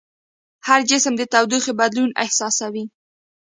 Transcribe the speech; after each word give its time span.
هر 0.67 0.79
جسم 0.89 1.13
د 1.17 1.21
تودوخې 1.33 1.73
بدلون 1.81 2.11
احساسوي. 2.23 2.85